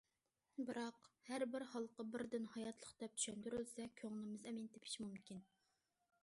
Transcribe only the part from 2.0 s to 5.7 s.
بىردىن ھاياتلىق دەپ چۈشەندۈرۈلسە، كۆڭلىمىز ئەمىن تېپىشى مۇمكىن.